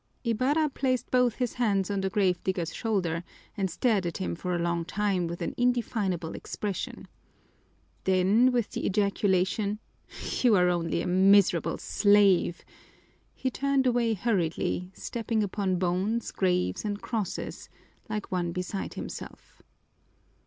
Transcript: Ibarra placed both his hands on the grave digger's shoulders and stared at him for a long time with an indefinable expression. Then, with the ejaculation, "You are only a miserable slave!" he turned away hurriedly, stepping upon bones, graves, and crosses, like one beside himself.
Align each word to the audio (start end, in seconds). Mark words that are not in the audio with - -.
Ibarra 0.23 0.67
placed 0.67 1.11
both 1.11 1.35
his 1.35 1.53
hands 1.53 1.91
on 1.91 2.01
the 2.01 2.09
grave 2.09 2.43
digger's 2.43 2.73
shoulders 2.73 3.21
and 3.55 3.69
stared 3.69 4.07
at 4.07 4.17
him 4.17 4.33
for 4.33 4.55
a 4.55 4.57
long 4.57 4.83
time 4.83 5.27
with 5.27 5.43
an 5.43 5.53
indefinable 5.59 6.33
expression. 6.33 7.07
Then, 8.05 8.51
with 8.51 8.71
the 8.71 8.87
ejaculation, 8.87 9.77
"You 10.41 10.55
are 10.55 10.69
only 10.69 11.03
a 11.03 11.07
miserable 11.07 11.77
slave!" 11.77 12.65
he 13.35 13.51
turned 13.51 13.85
away 13.85 14.15
hurriedly, 14.15 14.89
stepping 14.95 15.43
upon 15.43 15.77
bones, 15.77 16.31
graves, 16.31 16.83
and 16.83 16.99
crosses, 16.99 17.69
like 18.09 18.31
one 18.31 18.51
beside 18.53 18.95
himself. 18.95 19.61